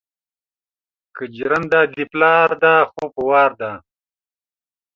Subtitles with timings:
[1.15, 3.71] که جرنده دې د پلار ده خو په وار ده